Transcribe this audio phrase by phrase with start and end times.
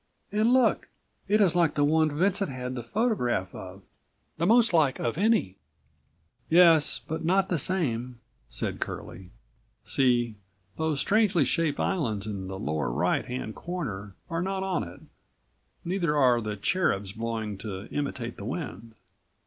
[0.31, 0.89] And look!
[1.27, 3.83] It is like the one Vincent had the photograph of;
[4.39, 5.57] the most like of any."
[6.49, 8.19] "Yes, but not the same,"
[8.49, 9.29] said Curlie.
[9.83, 10.37] "See,
[10.75, 15.01] those strangely shaped islands in the lower, right hand corner are not on it;
[15.85, 18.95] neither are the cherubs blowing to imitate the wind."